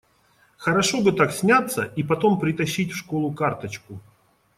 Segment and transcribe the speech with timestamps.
[0.57, 3.99] Хорошо бы так сняться и потом притащить в школу карточку!